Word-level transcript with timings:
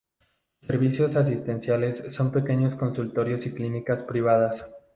Los 0.61 0.65
servicios 0.67 1.15
asistenciales 1.15 1.99
son 2.11 2.31
pequeños 2.31 2.75
consultorios 2.75 3.45
y 3.45 3.53
clínicas 3.53 4.01
privadas. 4.01 4.73